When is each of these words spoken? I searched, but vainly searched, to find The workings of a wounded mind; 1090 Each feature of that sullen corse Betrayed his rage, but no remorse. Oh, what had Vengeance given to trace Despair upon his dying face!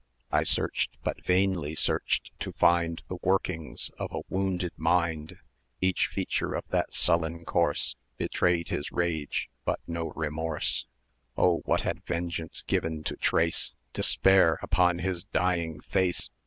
I 0.31 0.41
searched, 0.41 0.97
but 1.03 1.23
vainly 1.23 1.75
searched, 1.75 2.31
to 2.39 2.51
find 2.53 3.03
The 3.07 3.19
workings 3.21 3.91
of 3.99 4.11
a 4.11 4.23
wounded 4.29 4.71
mind; 4.75 5.33
1090 5.83 5.87
Each 5.89 6.07
feature 6.07 6.55
of 6.55 6.67
that 6.69 6.95
sullen 6.95 7.45
corse 7.45 7.95
Betrayed 8.17 8.69
his 8.69 8.91
rage, 8.91 9.51
but 9.63 9.79
no 9.85 10.11
remorse. 10.15 10.87
Oh, 11.37 11.57
what 11.65 11.81
had 11.81 12.03
Vengeance 12.03 12.63
given 12.63 13.03
to 13.03 13.15
trace 13.15 13.75
Despair 13.93 14.57
upon 14.63 14.97
his 14.97 15.25
dying 15.25 15.79
face! 15.81 16.31